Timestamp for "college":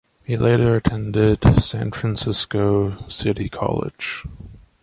3.49-4.25